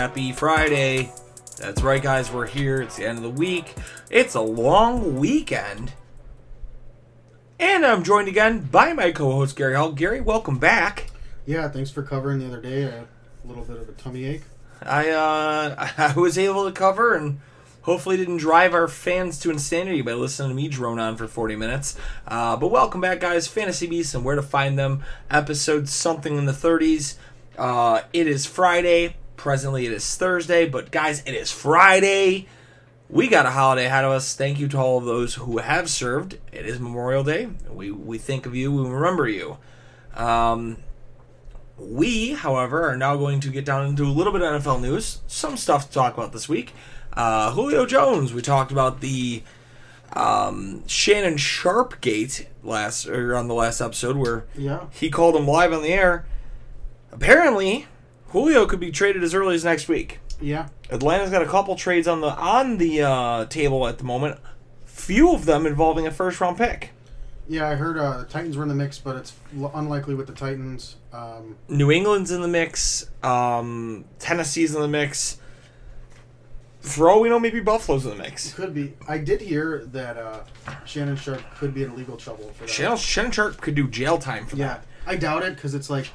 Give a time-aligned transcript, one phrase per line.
[0.00, 1.12] happy Friday.
[1.58, 2.80] That's right, guys, we're here.
[2.80, 3.74] It's the end of the week.
[4.08, 5.92] It's a long weekend.
[7.58, 9.92] And I'm joined again by my co host, Gary Hall.
[9.92, 11.08] Gary, welcome back.
[11.44, 12.84] Yeah, thanks for covering the other day.
[12.84, 13.06] A
[13.44, 14.44] little bit of a tummy ache.
[14.80, 17.38] I uh I was able to cover and
[17.82, 21.56] hopefully didn't drive our fans to insanity by listening to me drone on for 40
[21.56, 21.94] minutes.
[22.26, 23.48] Uh, but welcome back, guys.
[23.48, 25.02] Fantasy Beasts and where to find them.
[25.30, 27.16] Episode something in the 30s.
[27.58, 29.16] Uh, it is Friday.
[29.44, 30.68] Presently, it is Thursday.
[30.68, 32.46] But guys, it is Friday.
[33.08, 34.36] We got a holiday ahead of us.
[34.36, 36.34] Thank you to all of those who have served.
[36.52, 37.48] It is Memorial Day.
[37.72, 38.70] We we think of you.
[38.70, 39.56] We remember you.
[40.14, 40.76] Um,
[41.78, 45.20] we, however, are now going to get down into a little bit of NFL news.
[45.26, 46.74] Some stuff to talk about this week.
[47.14, 48.34] Uh, Julio Jones.
[48.34, 49.42] We talked about the
[50.12, 54.84] um, Shannon Sharpe gate last or on the last episode where Yeah.
[54.90, 56.26] he called him live on the air.
[57.10, 57.86] Apparently,
[58.30, 60.20] Julio could be traded as early as next week.
[60.40, 60.68] Yeah.
[60.90, 64.38] Atlanta's got a couple trades on the on the uh, table at the moment.
[64.86, 66.90] Few of them involving a first round pick.
[67.48, 70.28] Yeah, I heard uh, the Titans were in the mix, but it's l- unlikely with
[70.28, 70.96] the Titans.
[71.12, 73.10] Um, New England's in the mix.
[73.24, 75.38] Um, Tennessee's in the mix.
[76.80, 78.54] For all we know, maybe Buffalo's in the mix.
[78.54, 78.94] could be.
[79.08, 80.40] I did hear that uh,
[80.86, 82.70] Shannon Sharpe could be in legal trouble for that.
[82.70, 84.68] Shannon, Shannon Sharpe could do jail time for Yeah.
[84.68, 84.86] that.
[85.06, 86.06] I doubt it because it's like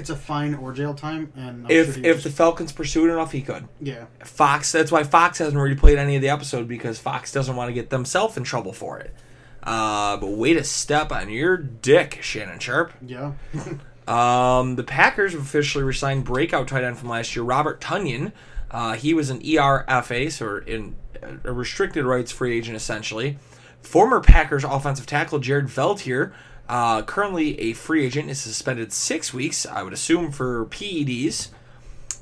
[0.00, 3.10] it's a fine or jail time, and I'm If sure if was- the Falcons pursued
[3.10, 3.68] enough, he could.
[3.80, 4.72] yeah Fox.
[4.72, 7.90] That's why Fox hasn't replayed any of the episode because Fox doesn't want to get
[7.90, 9.14] themselves in trouble for it.
[9.62, 12.92] Uh, but way to step on your dick, Shannon Sharpe.
[13.06, 13.32] yeah
[14.08, 18.32] Um, the Packers have officially resigned breakout tight end from last year, Robert Tonyan.
[18.70, 20.96] Uh, he was an ERFA, so in
[21.44, 23.38] a restricted rights free agent essentially.
[23.82, 26.32] Former Packers offensive tackle Jared Veldheer,
[26.70, 31.48] uh, currently a free agent, is suspended six weeks, I would assume, for PEDs.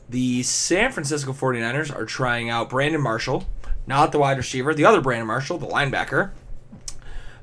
[0.09, 3.47] The San Francisco 49ers are trying out Brandon Marshall,
[3.87, 6.31] not the wide receiver, the other Brandon Marshall, the linebacker.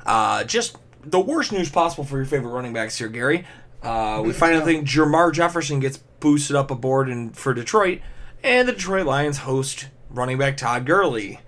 [0.04, 3.46] Uh, just the worst news possible for your favorite running backs here, Gary.
[3.84, 8.02] Uh, we find out think Jermar Jefferson gets boosted up aboard in, for Detroit,
[8.44, 11.40] and the Detroit Lions host running back Todd Gurley.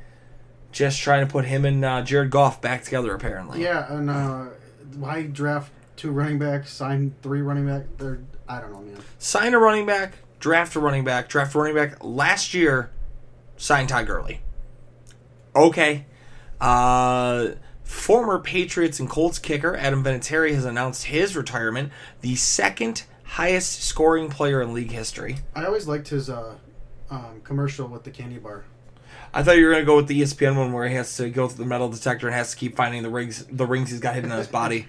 [0.71, 3.63] Just trying to put him and uh, Jared Goff back together, apparently.
[3.63, 3.91] yeah.
[3.91, 4.45] And uh,
[4.95, 7.83] why draft two running backs, sign three running back?
[7.97, 8.97] They're I don't know, man.
[9.19, 12.03] Sign a running back, draft a running back, draft a running back.
[12.03, 12.91] Last year,
[13.57, 14.41] sign Todd Gurley.
[15.55, 16.05] Okay.
[16.61, 17.49] Uh,
[17.83, 24.29] former Patriots and Colts kicker Adam Vinatieri has announced his retirement, the second highest scoring
[24.29, 25.37] player in league history.
[25.55, 26.55] I always liked his uh,
[27.09, 28.65] um, commercial with the candy bar.
[29.37, 31.47] I thought you were gonna go with the ESPN one where he has to go
[31.47, 34.15] through the metal detector and has to keep finding the rings, the rings he's got
[34.15, 34.87] hidden in his body.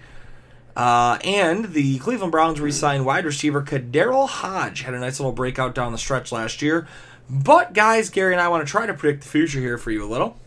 [0.75, 5.75] Uh, and the Cleveland Browns re-signed wide receiver KhaDarel Hodge had a nice little breakout
[5.75, 6.89] down the stretch last year.
[7.29, 10.03] But guys, Gary and I want to try to predict the future here for you
[10.03, 10.41] a little.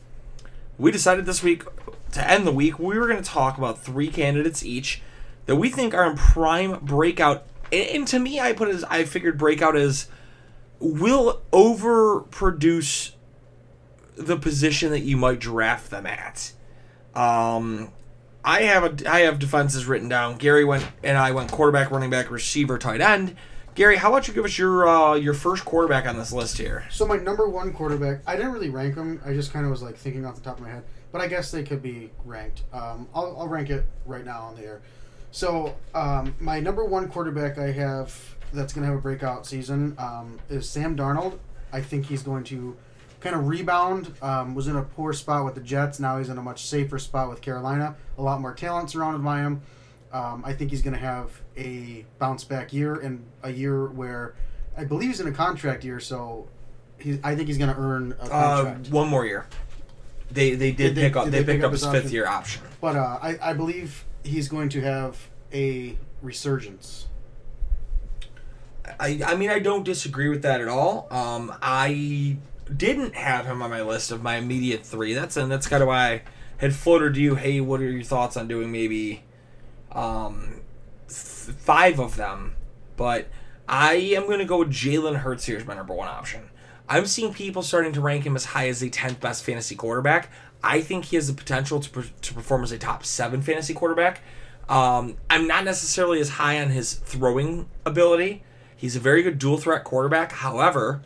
[0.80, 1.64] We decided this week
[2.14, 5.04] to end the week we were going to talk about three candidates each
[5.46, 7.44] that we think are in prime breakout.
[7.72, 10.08] And, to me, I put it as I figured breakout as
[10.80, 13.12] will overproduce
[14.16, 16.52] the position that you might draft them at.
[17.16, 17.92] Um,
[18.44, 20.38] I have a I have defenses written down.
[20.38, 23.36] Gary went and I went quarterback, running back, receiver, tight end.
[23.74, 26.86] Gary, how about you give us your uh, your first quarterback on this list here?
[26.90, 29.22] So my number one quarterback, I didn't really rank them.
[29.26, 31.28] I just kind of was like thinking off the top of my head, but I
[31.28, 32.64] guess they could be ranked.
[32.74, 34.82] Um, I'll, I'll rank it right now on the air.
[35.32, 39.96] So um, my number one quarterback I have that's going to have a breakout season
[39.98, 41.40] um, is Sam Darnold.
[41.72, 42.76] I think he's going to
[43.22, 44.14] kind of rebound.
[44.22, 46.00] Um, was in a poor spot with the Jets.
[46.00, 47.96] Now he's in a much safer spot with Carolina.
[48.18, 49.62] A lot more talent surrounded by him.
[50.12, 54.34] Um, I think he's going to have a bounce back year and a year where
[54.78, 56.00] I believe he's in a contract year.
[56.02, 56.48] So
[57.00, 59.46] he, I think he's going to earn a Uh, one more year.
[60.32, 61.84] They they did, Did they- pick up did they, they picked pick up up his
[61.84, 62.64] his fifth year option.
[62.82, 67.08] But uh, I, I believe he's going to have a resurgence.
[69.00, 71.08] I, I mean, I don't disagree with that at all.
[71.12, 72.38] Um, I
[72.78, 75.14] didn't have him on my list of my immediate three.
[75.14, 76.22] That's and that's kind of why I
[76.58, 79.24] had floated to you, hey, what are your thoughts on doing maybe
[79.92, 80.62] um,
[81.08, 82.56] th- five of them?
[82.98, 83.28] But
[83.68, 86.50] I am going to go with Jalen Hurts here as my number one option.
[86.88, 90.30] I'm seeing people starting to rank him as high as the 10th best fantasy quarterback.
[90.64, 94.22] I think he has the potential to, to perform as a top seven fantasy quarterback.
[94.70, 98.44] Um, I'm not necessarily as high on his throwing ability.
[98.76, 100.32] He's a very good dual threat quarterback.
[100.32, 101.02] However,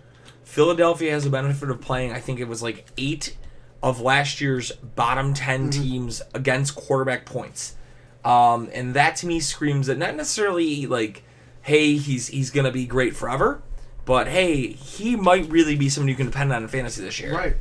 [0.55, 3.35] Philadelphia has the benefit of playing, I think it was like eight
[3.83, 7.75] of last year's bottom 10 teams against quarterback points.
[8.23, 11.23] Um, and that to me screams that not necessarily like,
[11.61, 13.61] hey, he's he's gonna be great forever,
[14.05, 17.35] but hey, he might really be someone you can depend on in fantasy this year.
[17.35, 17.57] Right.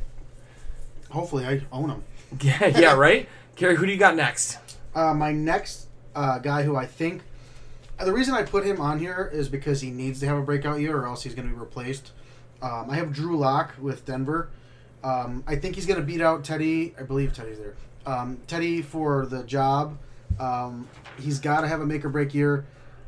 [1.09, 2.03] Hopefully, I own him.
[2.41, 3.27] Yeah, yeah, right.
[3.57, 4.57] Gary, who do you got next?
[4.95, 7.23] Uh, my next uh, guy who I think
[7.99, 10.79] the reason I put him on here is because he needs to have a breakout
[10.79, 12.11] year or else he's going to be replaced.
[12.61, 14.49] Um, I have Drew Lock with Denver.
[15.03, 16.95] Um, I think he's going to beat out Teddy.
[16.99, 17.75] I believe Teddy's there.
[18.05, 19.97] Um, Teddy for the job.
[20.39, 20.87] Um,
[21.19, 22.65] he's got to have a make or break year.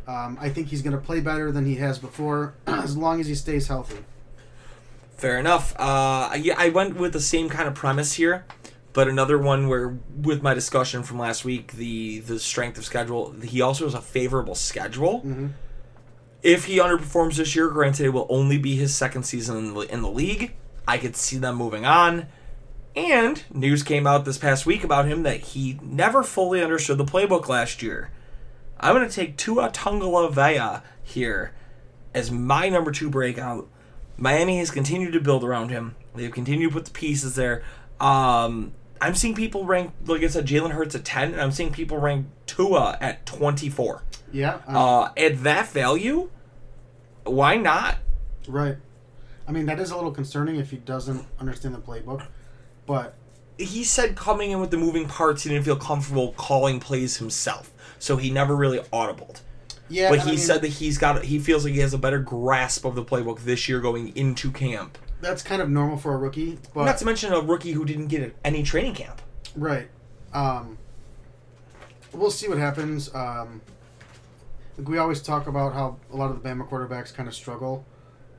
[0.08, 3.28] Um, I think he's going to play better than he has before as long as
[3.28, 3.98] he stays healthy.
[5.18, 5.76] Fair enough.
[5.80, 8.46] Uh, yeah, I went with the same kind of premise here,
[8.94, 13.32] but another one where, with my discussion from last week, the the strength of schedule,
[13.42, 15.22] he also has a favorable schedule.
[15.26, 15.54] Mhm.
[16.44, 19.80] If he underperforms this year, granted, it will only be his second season in the,
[19.82, 20.54] in the league.
[20.88, 22.28] I could see them moving on.
[22.96, 27.06] And news came out this past week about him that he never fully understood the
[27.06, 28.12] playbook last year.
[28.80, 31.54] I'm going to take Tua Tungala here
[32.14, 33.68] as my number two breakout.
[34.18, 35.96] Miami has continued to build around him.
[36.16, 37.64] They've continued to put the pieces there.
[38.00, 41.72] Um, I'm seeing people rank, like I said, Jalen Hurts at 10, and I'm seeing
[41.72, 44.04] people rank Tua at 24.
[44.32, 44.60] Yeah.
[44.68, 46.30] um, Uh, at that value,
[47.24, 47.98] why not?
[48.48, 48.78] right.
[49.48, 52.26] I mean, that is a little concerning if he doesn't understand the playbook.
[52.86, 53.14] But
[53.58, 57.72] He said coming in with the moving parts, he didn't feel comfortable calling plays himself,
[57.98, 59.40] so he never really audibled.
[59.90, 61.98] yeah, but he I mean, said that he's got, he feels like he has a
[61.98, 64.98] better grasp of the playbook this year going into camp.
[65.22, 66.60] that's kind of normal for a rookie.
[66.74, 69.22] But Not to mention a rookie who didn't get any training camp.
[69.56, 69.88] Right.
[70.34, 70.78] Um,
[72.14, 73.14] we'll see what happens.
[73.16, 73.62] Um,
[74.78, 77.86] like we always talk about how a lot of the Bama quarterbacks kind of struggle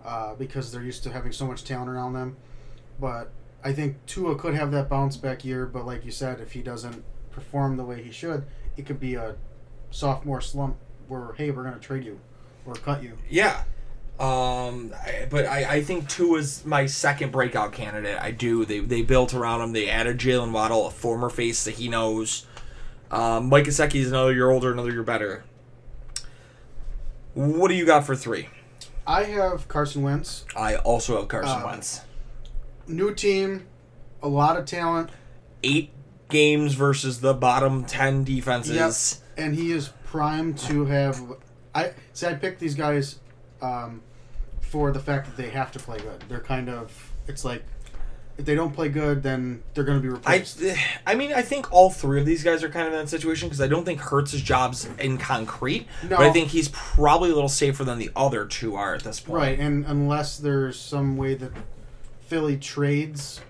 [0.04, 2.36] uh, because they're used to having so much talent around them.
[3.00, 3.30] But
[3.64, 5.66] I think Tua could have that bounce back year.
[5.66, 8.44] But like you said, if he doesn't perform the way he should,
[8.76, 9.36] it could be a
[9.90, 10.76] sophomore slump
[11.08, 12.20] where hey, we're to trade you
[12.66, 13.16] or cut you.
[13.28, 13.64] Yeah.
[14.20, 14.92] Um,
[15.30, 18.18] but I, I think two is my second breakout candidate.
[18.20, 18.64] I do.
[18.64, 19.72] They they built around him.
[19.72, 22.46] They added Jaylen Waddle, a former face that he knows.
[23.10, 25.44] Um, Mike Gesicki is another year older, another year better.
[27.38, 28.48] What do you got for three?
[29.06, 32.00] I have Carson Wentz, I also have Carson Um, Wentz.
[32.88, 33.64] new team,
[34.20, 35.10] a lot of talent.
[35.62, 35.92] Eight
[36.28, 39.22] games versus the bottom ten defenses.
[39.36, 41.20] and he is primed to have.
[41.76, 42.26] I see.
[42.26, 43.20] I picked these guys
[43.62, 44.02] um,
[44.60, 46.24] for the fact that they have to play good.
[46.28, 47.12] They're kind of.
[47.28, 47.62] It's like
[48.38, 50.62] if they don't play good, then they're going to be replaced.
[51.06, 53.48] I mean, I think all three of these guys are kind of in that situation
[53.48, 56.16] because I don't think Hurts' job's in concrete, No.
[56.16, 59.18] but I think he's probably a little safer than the other two are at this
[59.20, 59.36] point.
[59.36, 61.50] right, and unless there's some way that
[62.20, 63.40] Philly trades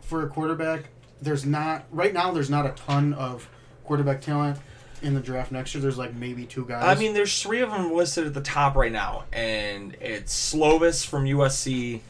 [0.00, 0.88] for a quarterback,
[1.22, 2.32] there's not right now.
[2.32, 3.48] There's not a ton of
[3.84, 4.58] quarterback talent
[5.02, 5.80] in the draft next year.
[5.82, 6.82] There's like maybe two guys.
[6.84, 11.06] I mean, there's three of them listed at the top right now, and it's Slovis
[11.06, 12.00] from USC,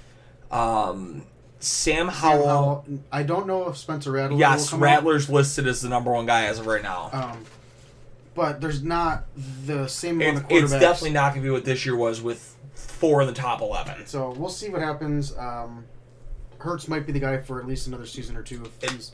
[0.50, 1.23] um,
[1.58, 2.46] Sam Sam Howell.
[2.46, 2.84] Howell.
[3.10, 4.38] I don't know if Spencer Rattler.
[4.38, 4.84] Yes, come out.
[4.84, 7.10] Rattler's listed as the number one guy as of right now.
[7.12, 7.44] Um,
[8.34, 9.25] but there's not
[9.64, 10.62] the same amount It's, of quarterbacks.
[10.62, 13.62] it's definitely not going to be what this year was with four in the top
[13.62, 14.06] 11.
[14.06, 15.36] So we'll see what happens.
[15.36, 15.86] Um,
[16.58, 18.64] Hurts might be the guy for at least another season or two.
[18.82, 19.12] If he's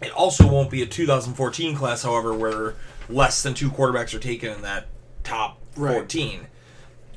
[0.00, 2.74] It also won't be a 2014 class, however, where
[3.08, 4.86] less than two quarterbacks are taken in that
[5.24, 5.92] top Right.
[5.94, 6.46] 14.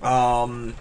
[0.01, 0.75] Um,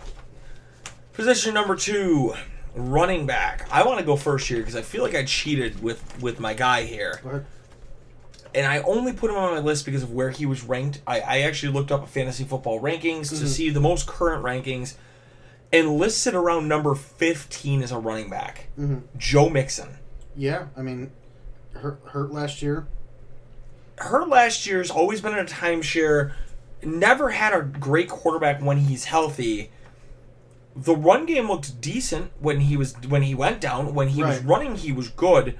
[1.12, 2.34] position number two,
[2.74, 3.66] running back.
[3.70, 6.54] I want to go first here because I feel like I cheated with with my
[6.54, 7.20] guy here,
[8.54, 11.00] and I only put him on my list because of where he was ranked.
[11.06, 13.48] I, I actually looked up a fantasy football rankings to Mhm.
[13.48, 14.94] see the most current rankings,
[15.72, 19.02] and listed around number 15 as a running back, mhm.
[19.16, 19.98] Joe Mixon.
[20.36, 21.12] yeah, I mean,
[21.74, 22.86] hurt, hurt last year.
[23.98, 26.32] her last year's always been in a timeshare.
[26.82, 29.70] Never had a great quarterback when he's healthy.
[30.74, 33.94] The run game looked decent when he was when he went down.
[33.94, 35.58] When he was running, he was good.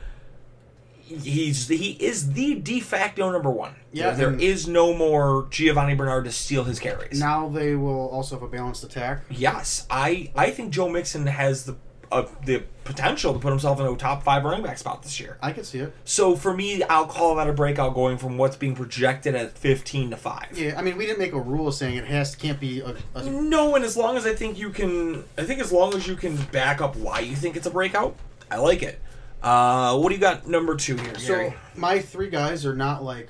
[1.02, 3.74] He's he is the de facto number one.
[3.92, 7.20] Yeah, there, there is no more Giovani Bernard to steal his carries.
[7.20, 9.24] Now they will also have a balanced attack.
[9.28, 11.76] Yes, I I think Joe Mixon has the
[12.12, 15.38] a, the potential to put himself in a top five running back spot this year.
[15.40, 15.92] I can see it.
[16.04, 20.10] So for me, I'll call that a breakout going from what's being projected at 15
[20.10, 20.46] to 5.
[20.58, 23.24] Yeah, I mean, we didn't make a rule saying it has can't be a, a
[23.24, 26.16] No, and as long as I think you can, I think as long as you
[26.16, 28.16] can back up why you think it's a breakout,
[28.50, 29.00] I like it.
[29.42, 31.54] Uh, what do you got number two here, So Gary?
[31.74, 33.28] my three guys are not like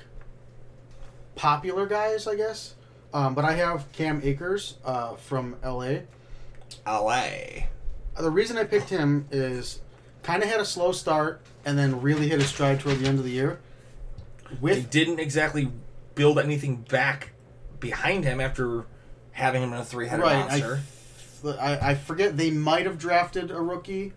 [1.35, 2.75] popular guys, I guess.
[3.13, 5.99] Um, but I have Cam Akers uh, from LA.
[6.87, 7.67] LA.
[8.17, 9.81] The reason I picked him is
[10.21, 13.19] kind of had a slow start and then really hit a stride toward the end
[13.19, 13.59] of the year.
[14.49, 15.71] They With didn't exactly
[16.15, 17.31] build anything back
[17.79, 18.85] behind him after
[19.31, 20.81] having him in a three-headed right, monster.
[21.45, 24.13] I, I I forget they might have drafted a rookie.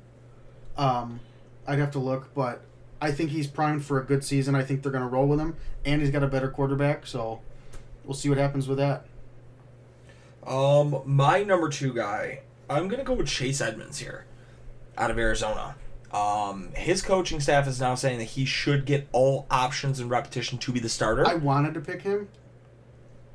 [0.76, 1.20] Um,
[1.66, 2.62] I'd have to look, but
[3.00, 4.54] I think he's primed for a good season.
[4.54, 7.06] I think they're going to roll with him, and he's got a better quarterback.
[7.06, 7.40] So
[8.04, 9.06] we'll see what happens with that.
[10.46, 14.26] Um, my number two guy, I'm gonna go with Chase Edmonds here,
[14.96, 15.76] out of Arizona.
[16.12, 20.58] Um, his coaching staff is now saying that he should get all options and repetition
[20.58, 21.26] to be the starter.
[21.26, 22.28] I wanted to pick him.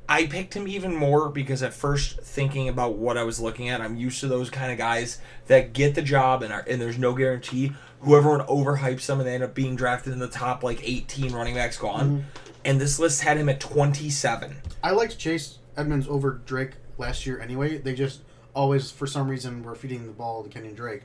[0.08, 3.80] I picked him even more because at first thinking about what I was looking at,
[3.80, 6.98] I'm used to those kind of guys that get the job and are and there's
[6.98, 7.72] no guarantee.
[8.00, 11.54] Whoever overhypes them and they end up being drafted in the top like 18 running
[11.54, 12.26] backs gone.
[12.64, 14.56] And this list had him at 27.
[14.82, 17.78] I liked Chase Edmonds over Drake last year anyway.
[17.78, 18.20] They just
[18.54, 21.02] always, for some reason, were feeding the ball to Kenyon Drake.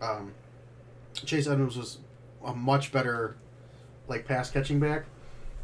[0.00, 0.32] Um,
[1.14, 1.98] Chase Edmonds was
[2.44, 3.36] a much better,
[4.08, 5.04] like pass catching back.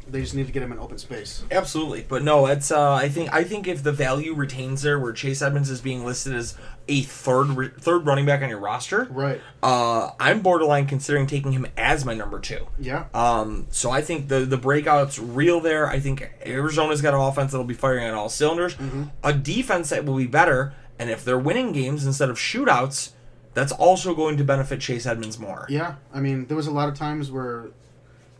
[0.07, 1.43] They just need to get him in open space.
[1.51, 2.71] Absolutely, but no, it's.
[2.71, 3.31] Uh, I think.
[3.31, 6.55] I think if the value retains there, where Chase Edmonds is being listed as
[6.87, 9.39] a third re- third running back on your roster, Right.
[9.61, 12.65] uh, I'm borderline considering taking him as my number two.
[12.79, 13.05] Yeah.
[13.13, 15.87] Um, so I think the the breakout's real there.
[15.87, 18.75] I think Arizona's got an offense that'll be firing on all cylinders,
[19.23, 23.11] a defense that will be better, and if they're winning games instead of shootouts,
[23.53, 25.67] that's also going to benefit Chase Edmonds more.
[25.69, 25.95] Yeah.
[26.11, 27.67] I mean, there was a lot of times where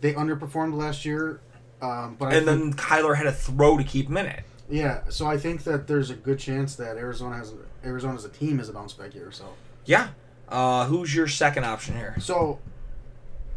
[0.02, 1.42] they underperformed last year.
[1.82, 4.44] Um, but I And think, then Kyler had a throw to keep him in it.
[4.70, 7.54] yeah, so I think that there's a good chance that Arizona has
[7.86, 9.32] Arizona as a team has a bounce back year.
[9.32, 9.46] So
[9.86, 10.10] Yeah.
[10.50, 12.16] Uh, who's your second option here?
[12.20, 12.60] So,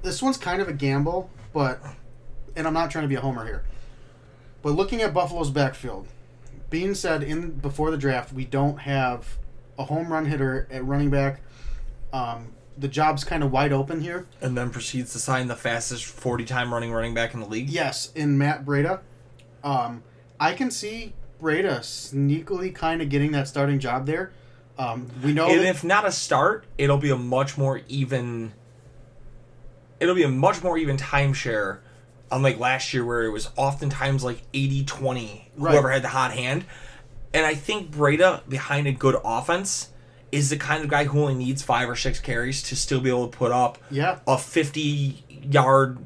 [0.02, 1.81] this one's kind of a gamble, but,
[2.55, 3.64] and I'm not trying to be a homer here,
[4.62, 6.07] but looking at Buffalo's backfield,
[6.71, 9.38] being said in before the draft, we don't have
[9.79, 11.41] a home run hitter at running back.
[12.12, 14.26] Um, the job's kind of wide open here.
[14.41, 17.69] And then proceeds to sign the fastest 40 time running running back in the league.
[17.69, 19.00] Yes, in Matt Breida,
[19.62, 20.02] um,
[20.41, 24.33] I can see Breida sneakily kind of getting that starting job there.
[24.79, 28.52] Um, we know And that- if not a start, it'll be a much more even.
[30.00, 31.79] It'll be a much more even timeshare,
[32.31, 35.73] unlike last year where it was oftentimes like 80 20, Right.
[35.73, 36.64] whoever had the hot hand.
[37.35, 39.88] And I think Breida, behind a good offense,
[40.33, 43.11] is the kind of guy who only needs five or six carries to still be
[43.11, 45.99] able to put up yeah, a 50 yard.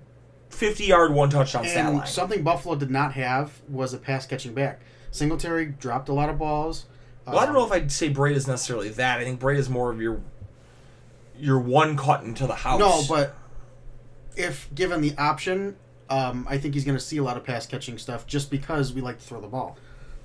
[0.51, 2.07] 50 yard one touchdown stat line.
[2.07, 4.81] something Buffalo did not have was a pass catching back.
[5.11, 6.87] Singletary dropped a lot of balls.
[7.27, 9.19] Well, I don't Um, know if I'd say Braid is necessarily that.
[9.19, 10.21] I think Braid is more of your
[11.39, 12.81] your one cut into the house.
[12.81, 13.35] No, but
[14.37, 15.77] if given the option,
[16.09, 18.93] um, I think he's going to see a lot of pass catching stuff just because
[18.93, 19.77] we like to throw the ball.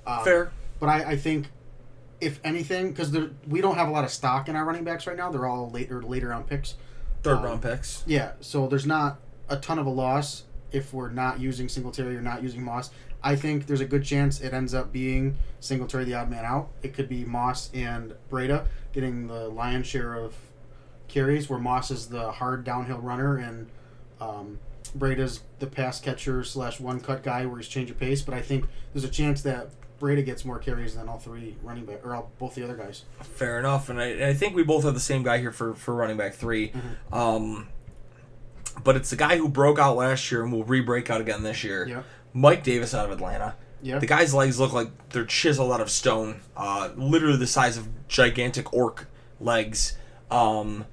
[0.06, 0.52] Um, fair.
[0.80, 1.48] But I, I think,
[2.22, 3.14] if anything, because
[3.48, 5.68] we don't have a lot of stock in our running backs right now, they're all
[5.70, 6.76] later later round picks.
[7.22, 8.04] Third um, round picks.
[8.06, 12.22] Yeah, so there's not a ton of a loss if we're not using Singletary or
[12.22, 12.90] not using Moss.
[13.24, 16.70] I think there's a good chance it ends up being Singletary the odd man out.
[16.82, 20.34] It could be Moss and Breida getting the lion's share of
[21.08, 23.68] carries, where Moss is the hard downhill runner and
[24.20, 24.58] um,
[24.96, 28.22] Breida's the pass catcher slash one cut guy where he's change of pace.
[28.22, 29.70] But I think there's a chance that
[30.00, 33.04] Breida gets more carries than all three running back or all, both the other guys.
[33.20, 35.94] Fair enough, and I, I think we both have the same guy here for, for
[35.94, 37.14] running back 3 Mm-hmm.
[37.14, 37.68] Um,
[38.82, 41.62] but it's the guy who broke out last year and will re-break out again this
[41.62, 41.86] year.
[41.86, 42.02] Yeah.
[42.32, 43.54] Mike Davis out of Atlanta.
[43.82, 43.98] Yeah.
[43.98, 47.88] The guy's legs look like they're chiseled out of stone, uh, literally the size of
[48.08, 49.08] gigantic orc
[49.40, 49.96] legs.
[50.30, 50.86] Um,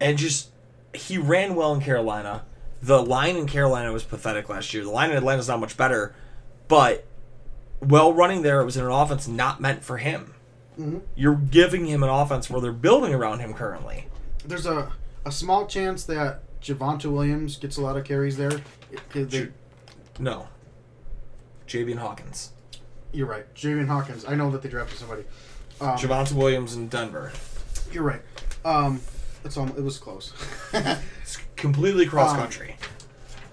[0.00, 0.50] and just
[0.94, 2.44] he ran well in Carolina.
[2.82, 4.82] The line in Carolina was pathetic last year.
[4.82, 6.14] The line in Atlanta's not much better,
[6.68, 7.06] but
[7.80, 10.34] well running there, it was in an offense not meant for him.
[10.78, 11.02] Mhm.
[11.14, 14.06] You're giving him an offense where they're building around him currently.
[14.44, 14.90] there's a,
[15.24, 18.50] a small chance that Javonte Williams gets a lot of carries there.
[18.90, 19.48] It- it- they-
[20.18, 20.48] No.
[21.68, 22.50] Javian Hawkins.
[23.12, 23.46] you're right.
[23.54, 24.24] Javian Hawkins.
[24.26, 25.22] I know that they drafted somebody.
[25.80, 27.30] Um, Javonte Williams in Denver.
[27.92, 28.22] you're right.
[28.64, 29.00] Um,
[29.44, 30.32] it's almost, it was close.
[31.62, 32.76] Completely cross country.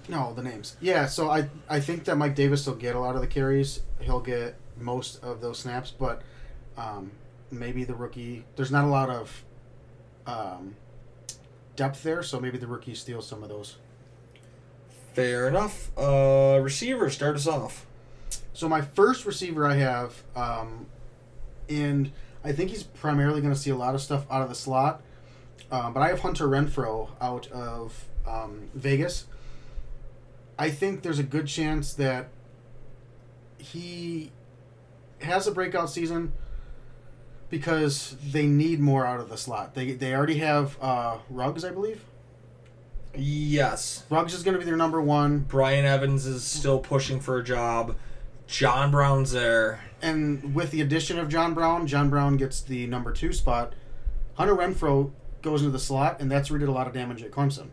[0.09, 0.75] no, the names.
[0.81, 3.81] Yeah, so I I think that Mike Davis will get a lot of the carries.
[3.99, 6.23] He'll get most of those snaps, but
[6.75, 7.11] um,
[7.51, 8.45] maybe the rookie.
[8.55, 9.43] There's not a lot of
[10.25, 10.75] um,
[11.75, 13.77] depth there, so maybe the rookie steals some of those.
[15.13, 15.91] Fair enough.
[15.97, 17.85] Uh, receiver, start us off.
[18.53, 20.87] So my first receiver I have, um,
[21.69, 22.11] and
[22.43, 25.01] I think he's primarily going to see a lot of stuff out of the slot.
[25.71, 29.25] Um, but I have Hunter Renfrow out of um, Vegas.
[30.57, 32.29] I think there's a good chance that
[33.57, 34.31] he
[35.21, 36.33] has a breakout season
[37.49, 39.75] because they need more out of the slot.
[39.75, 42.03] They, they already have uh, Ruggs, I believe.
[43.15, 44.03] Yes.
[44.09, 45.39] Ruggs is going to be their number one.
[45.39, 47.95] Brian Evans is still pushing for a job.
[48.47, 49.81] John Brown's there.
[50.01, 53.73] And with the addition of John Brown, John Brown gets the number two spot.
[54.35, 57.23] Hunter Renfrow goes into the slot, and that's where he did a lot of damage
[57.23, 57.67] at Clemson.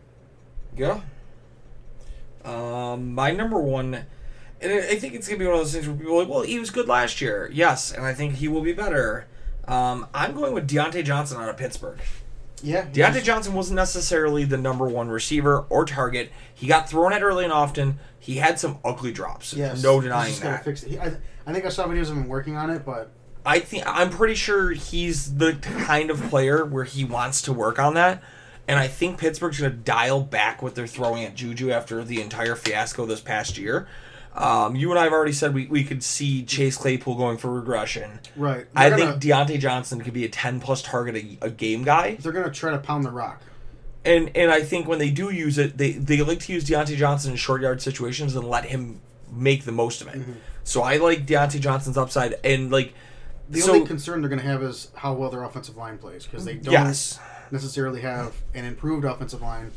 [0.75, 1.01] Yeah.
[2.45, 4.05] Um, my number one,
[4.61, 6.41] and I think it's gonna be one of those things where people are like, well,
[6.41, 9.27] he was good last year, yes, and I think he will be better.
[9.67, 11.99] Um, I'm going with Diontae Johnson out of Pittsburgh.
[12.63, 16.31] Yeah, Diontae Johnson wasn't necessarily the number one receiver or target.
[16.53, 17.99] He got thrown at early and often.
[18.19, 19.53] He had some ugly drops.
[19.53, 20.63] Yes, no denying that.
[20.63, 20.89] Fix it.
[20.89, 23.11] He, I, I think I saw videos of him working on it, but
[23.47, 27.79] I think I'm pretty sure he's the kind of player where he wants to work
[27.79, 28.21] on that.
[28.67, 32.21] And I think Pittsburgh's going to dial back what they're throwing at Juju after the
[32.21, 33.87] entire fiasco this past year.
[34.35, 37.51] Um, you and I have already said we, we could see Chase Claypool going for
[37.51, 38.19] regression.
[38.35, 38.67] right.
[38.75, 41.83] I They're think gonna, Diontae Johnson could be a 10 plus target a, a game
[41.83, 42.15] guy.
[42.15, 43.41] they're gonna try to pound the rock.
[44.05, 46.97] And and I think when they do use it, they, they like to use Diontae
[46.97, 48.99] Johnson in short yard situations and let him
[49.31, 50.19] make the most of it.
[50.19, 50.33] Mm-hmm.
[50.63, 52.35] So I like Diontae Johnson's upside.
[52.43, 52.93] And like,
[53.49, 56.45] The so, only concern they're gonna have is how well their offensive line plays because
[56.45, 57.19] they don't yes.
[57.51, 59.71] necessarily have an improved offensive line.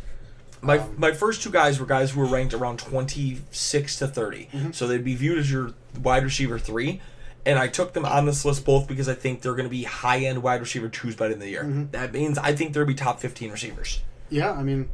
[0.62, 4.49] My, Um, my first two guys were guys who were ranked around 26 to 30.
[4.53, 4.71] Mm-hmm.
[4.73, 5.73] So they'd be viewed as your
[6.03, 7.00] wide receiver three.
[7.47, 9.85] And I took them on this list both because I think they're going to be
[9.85, 11.65] high end wide receiver twos by the end of the year.
[11.65, 11.91] Mm-hmm.
[11.93, 14.00] That means I think they'll be top 15 receivers.
[14.29, 14.91] Yeah, I mean,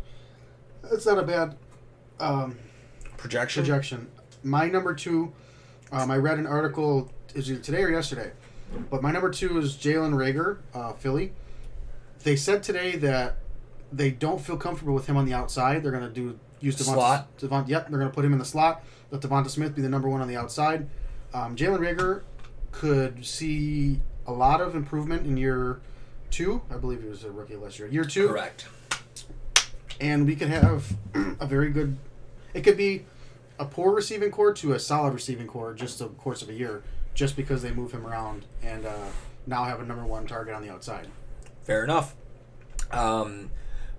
[0.93, 1.57] it's not a bad
[2.21, 2.57] um,
[3.17, 3.65] Projection?
[3.65, 4.09] projection.
[4.45, 5.33] My number two,
[5.91, 8.31] um, I read an article is today or yesterday,
[8.91, 11.33] but my number two is Jalen Reagor, uh, Philly.
[12.23, 13.37] They said today that
[13.93, 15.83] they don't feel comfortable with him on the outside.
[15.83, 17.37] They're going to do use Devonta, Slot?
[17.39, 18.83] Devon, yep, they're going to put him in the slot.
[19.11, 20.89] Let Devonta Smith be the number one on the outside.
[21.33, 22.23] Um, Jalen Reagor
[22.73, 25.81] could see a lot of improvement in year
[26.31, 26.63] two.
[26.71, 27.89] I believe he was a rookie last year.
[27.89, 28.67] Year two, Correct.
[30.01, 30.97] and we could have
[31.41, 31.97] a very good.
[32.55, 33.05] It could be
[33.59, 36.83] a poor receiving core to a solid receiving core just the course of a year,
[37.17, 39.07] just because they move him around and uh,
[39.47, 41.09] now have a number one target on the outside.
[41.65, 42.15] Fair enough.
[42.93, 43.51] Um,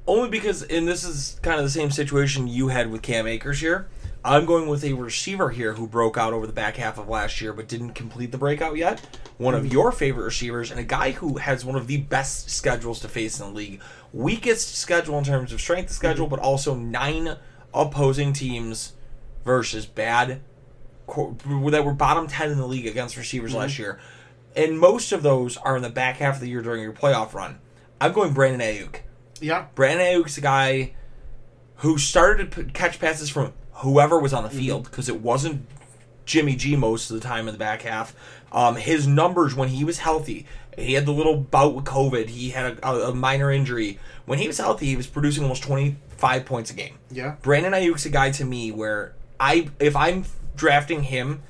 [0.05, 3.59] only because, and this is kind of the same situation you had with Cam Akers
[3.59, 3.89] here.
[4.23, 7.41] I'm going with a receiver here who broke out over the back half of last
[7.41, 9.01] year but didn't complete the breakout yet.
[9.37, 12.99] One of your favorite receivers and a guy who has one of the best schedules
[12.99, 13.81] to face in the league.
[14.13, 17.37] Weakest schedule in terms of strength of schedule, but also nine
[17.73, 18.93] opposing teams
[19.43, 20.41] versus bad
[21.07, 23.99] that were bottom 10 in the league against receivers last year.
[24.55, 27.33] And most of those are in the back half of the year during your playoff
[27.33, 27.59] run.
[28.01, 29.01] I'm going Brandon Aiyuk.
[29.39, 30.93] Yeah, Brandon Aiyuk's a guy
[31.77, 35.65] who started to catch passes from whoever was on the field because it wasn't
[36.25, 38.15] Jimmy G most of the time in the back half.
[38.51, 40.45] Um, his numbers when he was healthy,
[40.77, 42.29] he had the little bout with COVID.
[42.29, 43.99] He had a, a, a minor injury.
[44.25, 46.97] When he was healthy, he was producing almost 25 points a game.
[47.11, 47.35] yeah.
[47.41, 50.25] Brandon Aiyuk's a guy to me where I if I'm
[50.57, 51.43] drafting him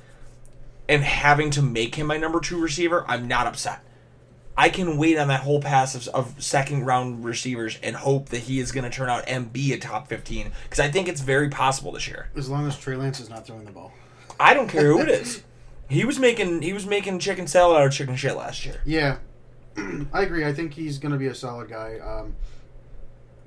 [0.88, 3.84] and having to make him my number two receiver, I'm not upset.
[4.56, 8.38] I can wait on that whole pass of, of second round receivers and hope that
[8.40, 11.20] he is going to turn out and be a top 15 because I think it's
[11.20, 12.30] very possible this year.
[12.36, 13.92] As long as Trey Lance is not throwing the ball.
[14.40, 15.44] I don't care who it is.
[15.88, 18.82] He was making he was making chicken salad out of chicken shit last year.
[18.84, 19.18] Yeah,
[20.12, 20.44] I agree.
[20.44, 21.98] I think he's going to be a solid guy.
[21.98, 22.34] Um,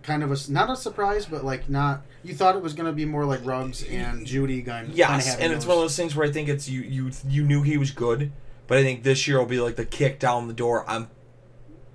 [0.04, 2.02] kind of a not a surprise, but like not.
[2.24, 5.52] You thought it was going to be more like Ruggs and Jeudy kinda Yes, and
[5.54, 7.92] it's one of those things where I think it's you you you knew he was
[7.92, 8.32] good,
[8.68, 10.86] but I think this year will be like the kick down the door.
[10.88, 11.10] I'm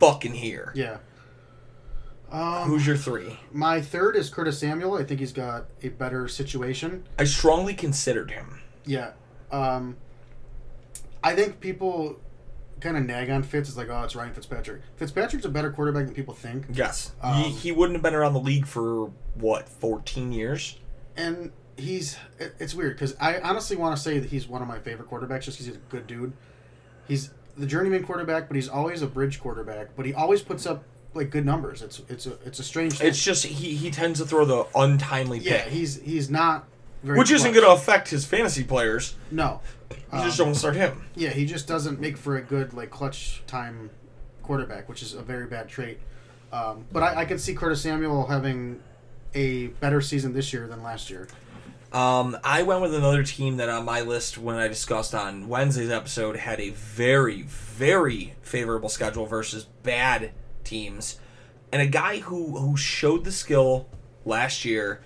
[0.00, 0.72] fucking here.
[0.74, 0.98] Yeah.
[2.30, 3.38] Um, Who's your three?
[3.52, 4.94] my third is Curtis Samuel.
[4.94, 7.04] I think he's got a better situation.
[7.18, 8.62] I strongly considered him.
[8.84, 9.12] Yeah.
[9.52, 9.96] Um,
[11.22, 12.18] I think people
[12.80, 13.68] kind of nag on Fitz.
[13.68, 14.82] is like, oh, it's Ryan Fitzpatrick.
[14.96, 16.66] Fitzpatrick's a better quarterback than people think.
[16.72, 20.78] Yes, Um, he, he wouldn't have been around the league for what 14 years.
[21.16, 24.78] And he's, it's weird because I honestly want to say that he's one of my
[24.78, 26.32] favorite quarterbacks just because he's a good dude.
[27.08, 29.96] He's the journeyman quarterback, but he's always a bridge quarterback.
[29.96, 30.84] But he always puts up
[31.14, 31.82] like good numbers.
[31.82, 33.08] It's it's a it's a strange thing.
[33.08, 36.66] It's just he he tends to throw the untimely yeah, pick, he's he's not
[37.06, 37.62] very which isn't clutch.
[37.62, 39.14] going to affect his fantasy players.
[39.30, 39.60] no.
[40.12, 41.02] You just Um, don't start him.
[41.14, 43.90] Yeah, he just doesn't make for a good like clutch time
[44.42, 46.00] quarterback, which is a very bad trait.
[46.52, 48.80] Um, but I, I could see Curtis Samuel having
[49.34, 51.28] a better season this year than last year.
[51.92, 55.90] Um, I went with another team that on my list when I discussed on Wednesday's
[55.90, 60.32] episode had a very, very favorable schedule versus bad
[60.64, 61.18] teams,
[61.72, 63.88] and a guy who who showed the skill
[64.24, 65.00] last year,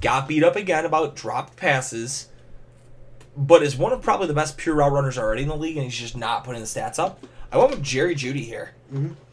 [0.00, 2.28] got beat up again about dropped passes,
[3.36, 5.84] but is one of probably the best pure route runners already in the league, and
[5.84, 7.24] he's just not putting the stats up.
[7.50, 8.74] I went with Jerry Jeudy here.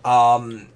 [0.06, 0.68] Um,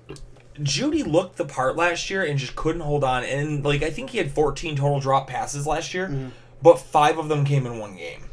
[0.60, 3.24] Jeudy looked the part last year and just couldn't hold on.
[3.24, 7.28] And like I think he had 14 total drop passes last year, but five of
[7.28, 8.24] them came in one game.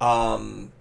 [0.00, 0.72] Um,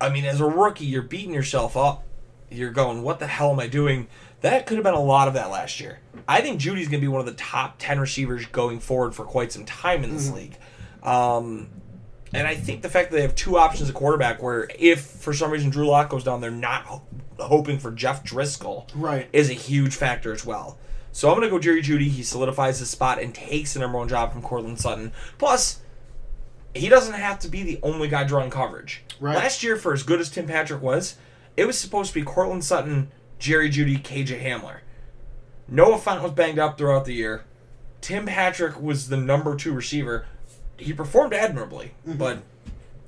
[0.00, 2.04] I mean, as a rookie, you're beating yourself up.
[2.50, 4.06] You're going, "What the hell am I doing?"
[4.40, 5.98] That could have been a lot of that last year.
[6.28, 9.24] I think Jeudy's going to be one of the top 10 receivers going forward for
[9.24, 10.56] quite some time in this league.
[11.02, 11.68] Um,
[12.32, 15.32] and I think the fact that they have two options at quarterback, where if for
[15.32, 17.02] some reason Drew Lock goes down, they're not ho-
[17.38, 19.28] hoping for Jeff Driskel, Right.
[19.32, 20.78] is a huge factor as well.
[21.10, 22.08] So I'm going to go Jerry Jeudy.
[22.08, 25.12] He solidifies his spot and takes the number one job from Courtland Sutton.
[25.38, 25.80] Plus,
[26.74, 29.02] he doesn't have to be the only guy drawing coverage.
[29.18, 29.34] Right.
[29.34, 31.16] Last year, for as good as Tim Patrick was,
[31.56, 34.78] it was supposed to be Courtland Sutton, Jerry Jeudy, KJ Hamler.
[35.68, 37.44] Noah Fant was banged up throughout the year.
[38.00, 40.26] Tim Patrick was the number two receiver.
[40.76, 42.18] He performed admirably, Mm-hmm.
[42.18, 42.38] but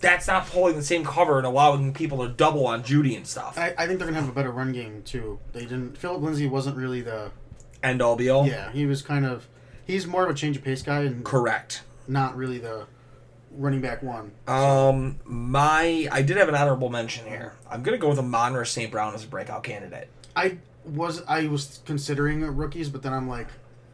[0.01, 3.59] that's not pulling the same cover and allowing people to double on Jeudy and stuff.
[3.59, 5.39] I, I think they're gonna have a better run game too.
[5.53, 5.97] They didn't.
[5.99, 7.31] Phillip Lindsay wasn't really the.
[7.83, 8.47] End all be all.
[8.47, 9.49] Yeah, he was kind of.
[9.87, 11.83] He's more of a change of pace guy and Correct.
[12.07, 12.87] not really the
[13.53, 14.33] running back one.
[14.47, 17.55] Um, my I did have an honorable mention here.
[17.71, 18.91] I'm gonna go with Amon-Ra St.
[18.91, 20.09] Brown as a breakout candidate.
[20.37, 23.49] I was I was considering rookies, but then I'm like,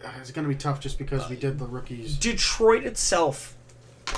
[0.05, 2.17] "Ah, it's gonna be tough just because we did the rookies.
[2.17, 3.57] Detroit itself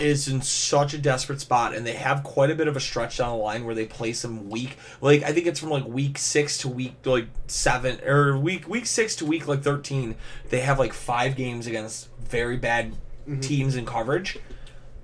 [0.00, 3.16] is in such a desperate spot, and they have quite a bit of a stretch
[3.18, 4.76] down the line where they play some week.
[5.00, 8.86] Like I think it's from like week six to week like seven, or week week
[8.86, 10.14] six to week like thirteen.
[10.50, 12.94] They have like five games against very bad
[13.40, 14.38] teams in coverage.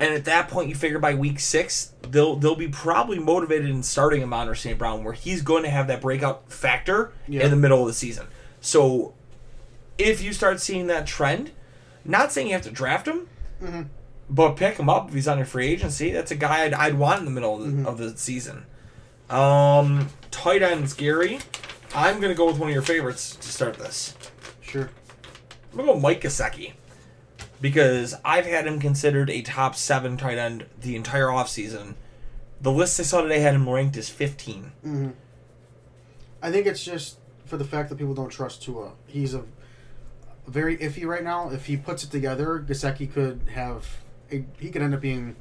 [0.05, 3.83] And at that point, you figure by week six, they'll they'll be probably motivated in
[3.83, 4.79] starting Amon-Ra St.
[4.79, 7.45] Brown, where he's going to have that breakout factor Yeah.
[7.45, 8.27] in the middle of the season.
[8.61, 9.15] So,
[9.97, 11.53] if you start seeing that trend,
[12.05, 13.29] not saying you have to draft him,
[14.29, 16.11] but pick him up if he's on your free agency.
[16.13, 18.67] That's a guy I'd, I'd want in the middle of the, of the season.
[19.31, 21.39] Um, tight ends, Gary.
[21.95, 24.15] I'm gonna go with one of your favorites to start this.
[24.61, 24.91] Sure.
[25.73, 26.73] I'm gonna go Mike Gesicki
[27.61, 31.95] because I've had him considered a top seven tight end the entire offseason.
[32.61, 34.73] The list I saw today had him ranked as 15.
[34.85, 35.11] Mm-hmm.
[36.43, 38.93] I think it's just for the fact that people don't trust Tua.
[39.07, 39.45] He's a
[40.47, 41.51] very iffy right now.
[41.51, 43.99] If he puts it together, Gesicki could have
[44.31, 45.37] a, he could end up being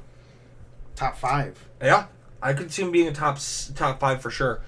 [0.96, 2.06] top five, Yeah,
[2.40, 3.38] I could see him being a top
[3.74, 4.60] top five for sure.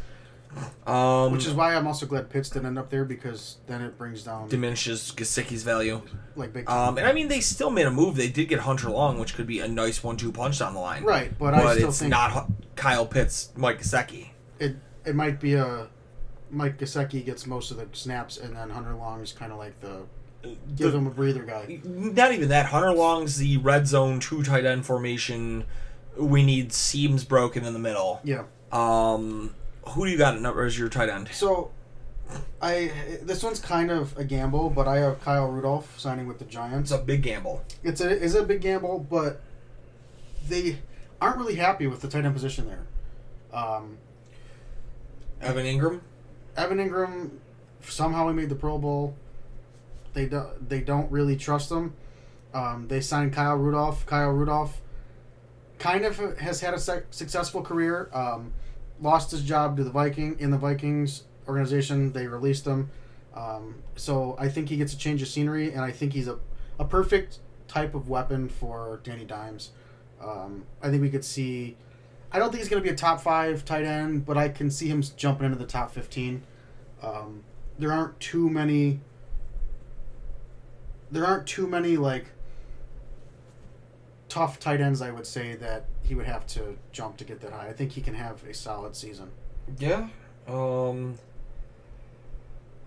[0.86, 3.98] Um, which is why I'm also glad Pitts didn't end up there because then it
[3.98, 6.00] brings down diminishes Gesicki's value.
[6.34, 8.16] like big Um, and I mean, they still made a move.
[8.16, 11.04] They did get Hunter Long, which could be a nice one-two punch down the line.
[11.04, 11.36] right.
[11.38, 14.28] But, But, I still it's think not Hu- Kyle Pitts, Mike Gesicki.
[14.58, 15.88] it it might be a
[16.50, 19.78] Mike Gesicki gets most of the snaps and then Hunter Long is kind of like
[19.80, 20.02] the
[20.76, 21.80] give The- him a breather guy.
[21.84, 22.66] Not even that.
[22.66, 25.64] Hunter Long's the red zone two tight end formation.
[26.16, 28.20] We need seams broken in the middle.
[28.24, 28.44] Yeah.
[28.72, 29.54] Um,
[29.88, 31.28] who do you got as your tight end?
[31.32, 31.70] So,
[32.60, 32.90] I
[33.22, 36.90] this one's kind of a gamble, but I have Kyle Rudolph signing with the Giants.
[36.90, 37.62] It's a big gamble.
[37.82, 39.40] It's a is a big gamble, but
[40.48, 40.78] they
[41.20, 42.86] aren't really happy with the tight end position there.
[43.52, 43.98] Um,
[45.40, 46.00] Evan Engram.
[46.56, 47.30] Evan Engram
[47.82, 49.14] somehow he made the Pro Bowl.
[50.14, 51.94] They do, they don't really trust him.
[52.54, 54.06] Um, they signed Kyle Rudolph.
[54.06, 54.80] Kyle Rudolph
[55.78, 58.08] kind of has had a successful career.
[58.12, 58.52] Um,
[59.00, 62.12] lost his job to the Viking in the Vikings organization.
[62.12, 62.90] They released him.
[63.34, 66.38] Um, so I think he gets a change of scenery, and I think he's a,
[66.78, 69.72] a perfect type of weapon for Danny Dimes.
[70.22, 71.76] Um, I think we could see.
[72.32, 74.70] I don't think he's going to be a top five tight end, but I can
[74.70, 76.42] see him jumping into the top fifteen.
[77.02, 77.44] Um,
[77.78, 79.00] there aren't too many.
[81.10, 82.26] There aren't too many like
[84.36, 85.00] tough tight ends.
[85.00, 87.68] I would say that he would have to jump to get that high.
[87.68, 89.30] I think he can have a solid season.
[89.78, 90.08] Yeah.
[90.46, 91.18] Um,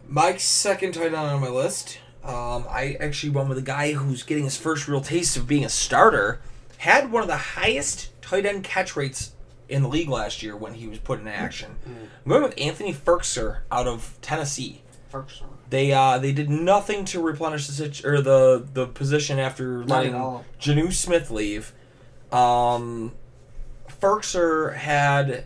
[0.07, 1.97] Mike's second tight end on my list.
[2.23, 5.65] Um, I actually went with a guy who's getting his first real taste of being
[5.65, 6.39] a starter.
[6.77, 9.33] Had one of the highest tight end catch rates
[9.67, 11.77] in the league last year when he was put in action.
[11.85, 14.83] I'm going with Anthony Firkser out of Tennessee.
[15.09, 19.79] First, They uh they did nothing to replenish the situ- or the the position after
[19.79, 20.45] Not letting at all.
[20.59, 21.73] Jonnu Smith leave.
[22.31, 23.13] Um,
[23.99, 25.45] Firkser had,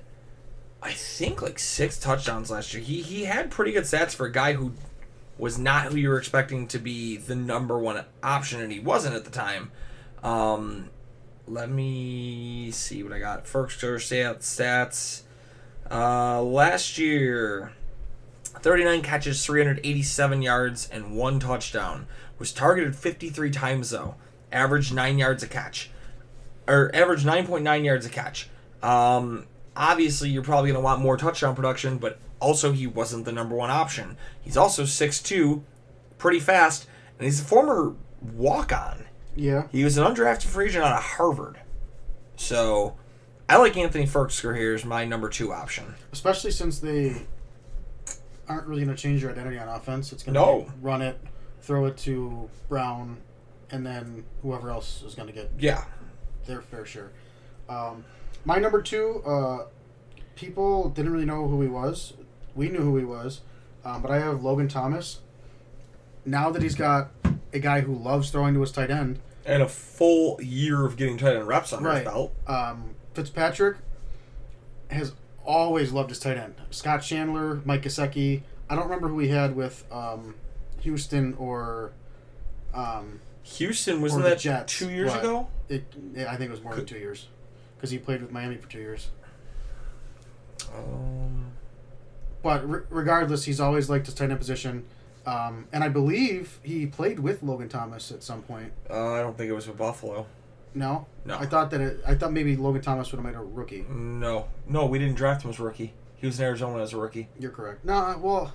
[0.82, 2.84] I think, like six touchdowns last year.
[2.84, 4.74] He he had pretty good stats for a guy who
[5.38, 9.16] was not who you were expecting to be the number one option, and he wasn't
[9.16, 9.72] at the time.
[10.24, 10.90] Um,
[11.48, 13.46] let me see what I got.
[13.46, 14.40] Firkser stats.
[14.44, 15.22] stats.
[15.90, 17.74] Uh, last year,
[18.62, 22.08] 39 catches, 387 yards, and one touchdown.
[22.40, 24.16] Was targeted 53 times though.
[24.52, 25.90] Averaged nine yards a catch,
[26.68, 28.50] or averaged 9.9 yards a catch.
[28.82, 33.32] Um, obviously, you're probably going to want more touchdown production, but also he wasn't the
[33.32, 34.18] number one option.
[34.42, 35.62] He's also 6'2",
[36.18, 36.88] pretty fast,
[37.18, 39.06] and he's a former walk-on.
[39.36, 39.68] Yeah.
[39.72, 41.60] He was an undrafted free agent out of Harvard.
[42.36, 42.96] So,
[43.50, 45.96] I like Anthony Firkser here as my number two option.
[46.12, 47.24] Especially since they
[48.48, 50.12] aren't really going to change your identity on offense.
[50.12, 50.68] It's going to No.
[50.82, 51.20] run it,
[51.62, 53.18] throw it to Brown,
[53.72, 55.86] and then whoever else is going to get Yeah.
[56.46, 57.12] their fair share.
[57.70, 58.04] Um,
[58.46, 59.66] my number two, uh,
[60.36, 62.14] people didn't really know who he was.
[62.56, 63.42] We knew who he was,
[63.86, 65.22] um, but I have Logan Thomas.
[66.26, 67.12] Now that he's got
[67.54, 71.18] a guy who loves throwing to his tight end, And a full year of getting
[71.18, 71.98] tight end reps under Right.
[72.04, 72.34] his belt.
[72.48, 73.78] um, Fitzpatrick
[74.90, 75.14] has
[75.46, 76.56] always loved his tight end.
[76.72, 78.42] Scott Chandler, Mike Gesicki.
[78.70, 80.36] I don't remember who he had with um,
[80.82, 81.92] Houston or
[82.74, 85.48] um, Houston, wasn't that Jets, two years ago?
[85.70, 85.84] it.
[86.16, 87.28] Yeah, I think it was more than two years
[87.78, 89.10] because he played with Miami for two years.
[90.76, 91.52] Um,
[92.42, 94.86] But re- regardless, he's always liked his tight end position.
[95.26, 98.74] Um, and I believe he played with Logan Thomas at some point.
[98.90, 100.26] uh, I don't think it was with Buffalo.
[100.76, 101.38] No, No.
[101.38, 103.86] I thought that it, I thought maybe Logan Thomas would have made a rookie.
[103.90, 104.48] No.
[104.68, 105.94] No, we didn't draft him as a rookie.
[106.16, 107.28] He was in Arizona as a rookie.
[107.40, 107.86] You're correct.
[107.86, 108.54] No, well,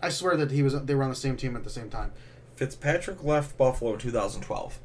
[0.00, 0.80] I swear that he was.
[0.84, 2.12] They were on the same team at the same time.
[2.56, 4.78] Fitzpatrick left Buffalo in 2012.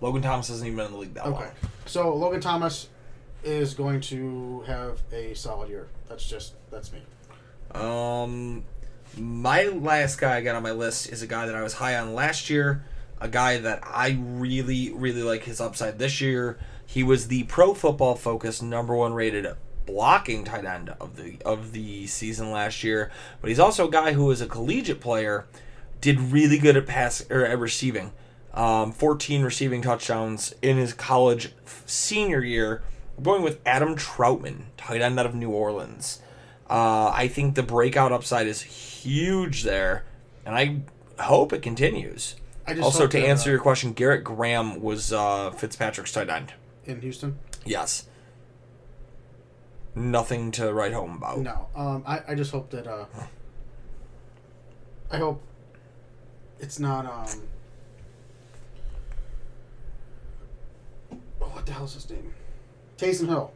[0.00, 1.50] Logan Thomas hasn't even been in the league that Okay, long.
[1.86, 2.88] so Logan Thomas
[3.42, 5.88] is going to have a solid year.
[6.08, 7.02] That's just that's me.
[7.74, 8.64] Um,
[9.18, 11.96] my last guy I got on my list is a guy that I was high
[11.96, 12.84] on last year.
[13.20, 16.58] A guy that I really, really like his upside this year.
[16.86, 19.46] He was the Pro Football Focus number one rated
[19.86, 23.10] blocking tight end of the of the season last year.
[23.40, 25.46] But he's also a guy who is a collegiate player,
[26.00, 28.12] did really good at pass or at receiving.
[28.52, 31.52] Um, 14 receiving touchdowns in his college
[31.86, 32.82] senior year.
[33.16, 36.20] We're going with Adam Trautman, tight end out of New Orleans.
[36.68, 40.04] Uh, I think the breakout upside is huge there,
[40.46, 42.36] and I hope it continues.
[42.78, 46.52] Also, to that, answer uh, your question, Garrett Graham was uh, Fitzpatrick's tight end.
[46.84, 47.38] in Houston.
[47.64, 48.06] Yes.
[49.94, 51.40] Nothing to write home about.
[51.40, 53.06] No, um, I, I just hope that uh,
[55.10, 55.42] I hope
[56.60, 57.42] it's not um.
[61.42, 62.32] Oh, what the hell's his name?
[62.98, 63.52] Taysom Hill.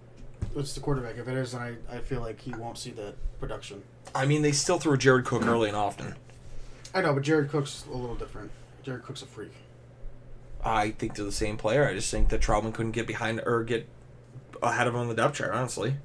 [0.56, 1.16] It's the quarterback.
[1.18, 3.82] If it is, then I, I feel like he won't see the production.
[4.14, 6.14] I mean, they still threw Jared Cook early and often.
[6.94, 8.50] I know, but Jared Cook's a little different.
[8.84, 9.52] Jared Cook's a freak.
[10.62, 11.86] I think they're the same player.
[11.88, 13.88] I just think that Trautman couldn't get behind or get
[14.62, 15.52] ahead of him on the depth chart.
[15.52, 15.96] Honestly,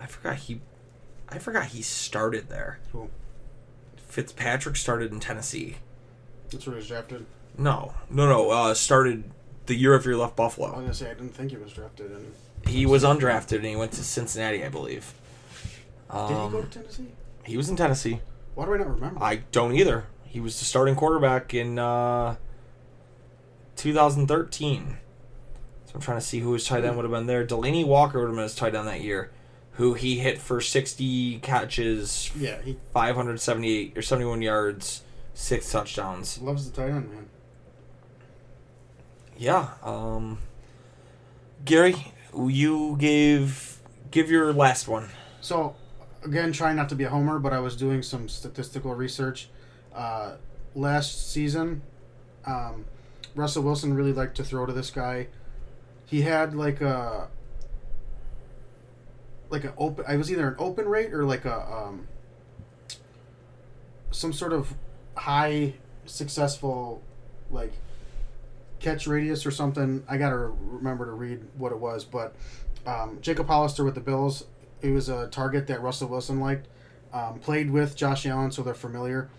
[0.00, 0.60] I forgot he,
[1.28, 2.78] I forgot he started there.
[2.92, 3.10] Cool.
[3.96, 5.76] Fitzpatrick started in Tennessee.
[6.50, 7.26] That's where he was drafted.
[7.58, 8.50] No, no, no.
[8.50, 9.24] Uh, started
[9.66, 10.68] the year after he left Buffalo.
[10.68, 12.10] I was gonna say I didn't think he was drafted.
[12.12, 12.32] And
[12.68, 15.14] He was undrafted and he went to Cincinnati, I believe.
[16.10, 17.06] Um, did he go to Tennessee?
[17.44, 18.20] he was in Tennessee.
[18.54, 19.22] Why do I not remember?
[19.22, 20.04] I don't either.
[20.34, 22.34] He was the starting quarterback in uh,
[23.76, 24.96] 2013.
[25.84, 27.46] So I'm trying to see who his tight end would have been there.
[27.46, 29.30] Delanie Walker would have been his tight end that year,
[29.74, 36.42] who he hit for 60 catches, yeah, he 578 or 71 yards, six touchdowns.
[36.42, 37.28] loves the tight end, man.
[39.36, 39.68] Yeah.
[39.84, 40.38] Um,
[41.64, 43.78] Gary, you gave
[44.10, 45.10] give your last one.
[45.40, 45.76] So,
[46.24, 49.48] again, trying not to be a homer, but I was doing some statistical research.
[49.94, 50.32] Uh,
[50.74, 51.82] last season,
[52.46, 52.84] um,
[53.34, 55.28] Russell Wilson really liked to throw to this guy.
[56.06, 57.28] He had like a
[59.50, 60.04] like an open.
[60.06, 62.08] I was either an open rate or like a um,
[64.10, 64.74] some sort of
[65.16, 65.74] high
[66.06, 67.02] successful
[67.50, 67.72] like
[68.80, 70.04] catch radius or something.
[70.08, 72.34] I gotta remember to read what it was, but
[72.86, 74.44] um, Jacob Hollister with the Bills.
[74.82, 76.68] He was a target that Russell Wilson liked.
[77.12, 79.30] Um, played with Josh Allen, so they're familiar.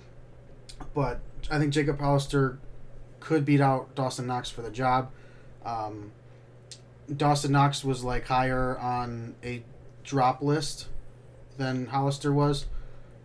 [0.94, 2.60] But I think Jacob Hollister
[3.20, 5.12] could beat out Dawson Knox for the job.
[5.66, 6.12] Um,
[7.16, 9.64] Dawson Knox was like higher on a
[10.04, 10.88] drop list
[11.58, 12.66] than Hollister was.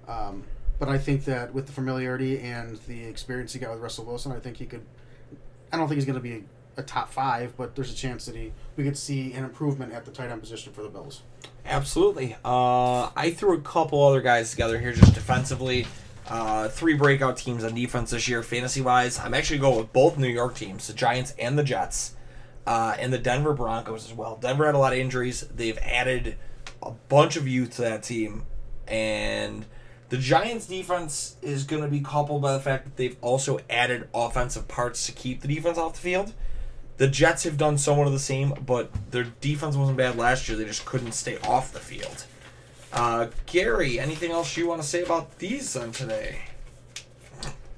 [0.08, 0.44] Um,
[0.78, 4.32] but I think that with the familiarity and the experience he got with Russell Wilson,
[4.32, 4.84] I think he could.
[5.72, 6.44] I don't think he's going to be
[6.76, 10.04] a top five, but there's a chance that he we could see an improvement at
[10.04, 11.22] the tight end position for the Bills.
[11.64, 12.34] Absolutely.
[12.44, 15.86] Uh, I threw a couple other guys together here just defensively.
[16.30, 19.18] Uh, three breakout teams on defense this year, fantasy wise.
[19.18, 22.14] I'm actually going with both New York teams, the Giants and the Jets,
[22.68, 24.36] uh, and the Denver Broncos as well.
[24.36, 25.40] Denver had a lot of injuries.
[25.40, 26.36] They've added
[26.80, 28.44] a bunch of youth to that team,
[28.86, 29.66] and
[30.08, 34.08] the Giants' defense is going to be coupled by the fact that they've also added
[34.14, 36.32] offensive parts to keep the defense off the field.
[36.98, 40.56] The Jets have done somewhat of the same, but their defense wasn't bad last year.
[40.56, 42.26] They just couldn't stay off the field.
[42.92, 46.40] Uh, Gary, anything else you want to say about these on today?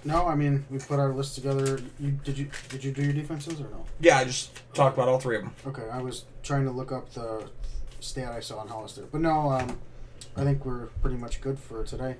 [0.04, 1.80] No, I mean we put our list together.
[2.00, 3.84] You did you did you do your defenses or no?
[4.00, 5.52] Yeah, I just talked about all three of them.
[5.66, 7.48] Okay, I was trying to look up the
[8.00, 9.78] stat I saw on Hollister, but no, um,
[10.36, 12.16] I think we're pretty much good for today.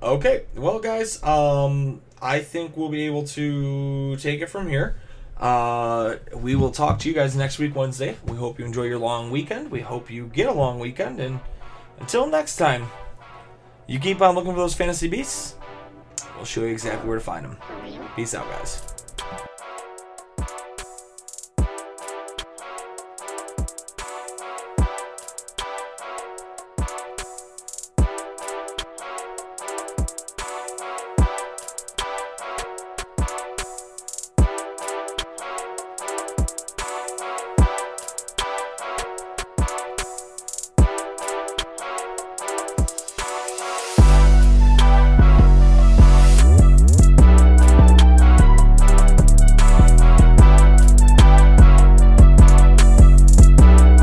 [0.00, 4.96] Okay, well, guys, um, I think we'll be able to take it from here.
[5.38, 8.16] Uh, we will talk to you guys next week, Wednesday.
[8.26, 9.70] We hope you enjoy your long weekend.
[9.70, 11.40] We hope you get a long weekend, and
[12.02, 12.90] until next time,
[13.86, 15.54] you keep on looking for those fantasy beasts.
[16.34, 17.56] We'll show you exactly where to find them.
[18.16, 18.91] Peace out, guys.